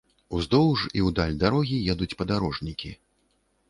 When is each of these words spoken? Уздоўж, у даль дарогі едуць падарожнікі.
Уздоўж, 0.37 0.85
у 1.09 1.13
даль 1.21 1.37
дарогі 1.45 1.77
едуць 1.97 2.11
падарожнікі. 2.23 2.97